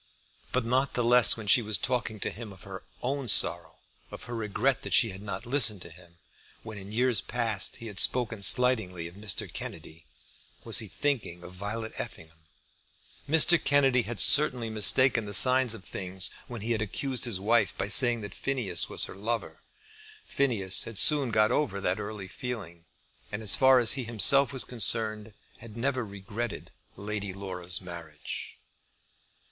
[0.51, 3.75] But not the less when she was talking to him of her own sorrow,
[4.09, 6.17] of her regret that she had not listened to him
[6.63, 9.47] when in years past he had spoken slightingly of Mr.
[9.53, 10.07] Kennedy,
[10.63, 12.47] was he thinking of Violet Effingham.
[13.29, 13.63] Mr.
[13.63, 17.87] Kennedy had certainly mistaken the signs of things when he had accused his wife by
[17.87, 19.61] saying that Phineas was her lover.
[20.25, 22.85] Phineas had soon got over that early feeling;
[23.31, 28.57] and as far as he himself was concerned had never regretted Lady Laura's marriage.